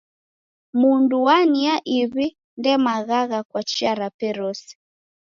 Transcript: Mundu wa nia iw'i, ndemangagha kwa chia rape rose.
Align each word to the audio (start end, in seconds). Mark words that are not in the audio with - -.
Mundu 0.79 1.15
wa 1.27 1.37
nia 1.51 1.75
iw'i, 1.99 2.27
ndemangagha 2.59 3.39
kwa 3.49 3.61
chia 3.69 3.93
rape 3.99 4.29
rose. 4.39 4.69